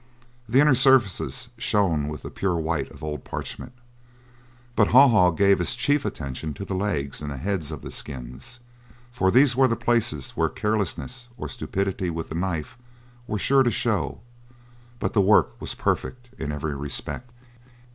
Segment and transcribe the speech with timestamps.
[0.49, 3.71] The inner surfaces shone with the pure white of old parchment
[4.75, 7.91] But Haw Haw gave his chief attention to the legs and the heads of the
[7.91, 8.59] skins,
[9.11, 12.79] for these were the places where carelessness or stupidity with the knife
[13.27, 14.21] were sure to show;
[14.97, 17.29] but the work was perfect in every respect.